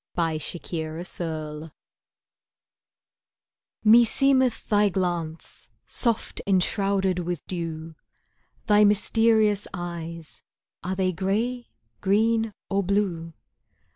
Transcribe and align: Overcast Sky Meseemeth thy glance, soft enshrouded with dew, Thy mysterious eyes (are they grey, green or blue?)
Overcast 0.17 0.67
Sky 1.05 1.71
Meseemeth 3.85 4.67
thy 4.67 4.89
glance, 4.89 5.69
soft 5.85 6.41
enshrouded 6.47 7.19
with 7.19 7.45
dew, 7.45 7.93
Thy 8.65 8.83
mysterious 8.83 9.67
eyes 9.75 10.41
(are 10.83 10.95
they 10.95 11.11
grey, 11.11 11.67
green 12.01 12.51
or 12.67 12.81
blue?) 12.81 13.33